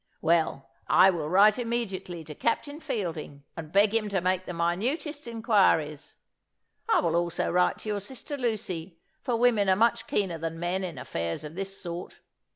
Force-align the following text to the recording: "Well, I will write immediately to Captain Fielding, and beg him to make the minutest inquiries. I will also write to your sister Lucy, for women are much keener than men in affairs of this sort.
"Well, 0.19 0.67
I 0.87 1.11
will 1.11 1.29
write 1.29 1.59
immediately 1.59 2.23
to 2.23 2.33
Captain 2.33 2.79
Fielding, 2.79 3.43
and 3.55 3.71
beg 3.71 3.93
him 3.93 4.09
to 4.09 4.19
make 4.19 4.47
the 4.47 4.51
minutest 4.51 5.27
inquiries. 5.27 6.17
I 6.89 7.01
will 7.01 7.15
also 7.15 7.51
write 7.51 7.77
to 7.81 7.89
your 7.89 8.01
sister 8.01 8.35
Lucy, 8.35 8.97
for 9.21 9.35
women 9.35 9.69
are 9.69 9.75
much 9.75 10.07
keener 10.07 10.39
than 10.39 10.59
men 10.59 10.83
in 10.83 10.97
affairs 10.97 11.43
of 11.43 11.53
this 11.53 11.79
sort. 11.79 12.19